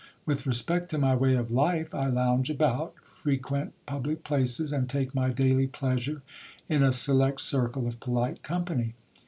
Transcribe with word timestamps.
With 0.25 0.47
respect 0.47 0.89
to 0.89 0.97
my 0.97 1.13
way 1.13 1.35
of 1.35 1.51
life, 1.51 1.93
I 1.93 2.07
lounge 2.07 2.49
about, 2.49 2.95
frequent 3.05 3.73
public 3.85 4.23
places, 4.23 4.73
and 4.73 4.89
take 4.89 5.13
my 5.13 5.29
daily 5.29 5.67
pleasure 5.67 6.23
in 6.67 6.81
a 6.81 6.91
select 6.91 7.41
circle 7.41 7.85
of 7.85 7.99
polite 7.99 8.41
company. 8.41 8.95